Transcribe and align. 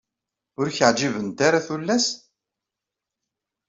Ur 0.59 0.67
k-ɛǧibent 0.77 1.39
ara 1.47 1.65
tullas? 1.67 2.05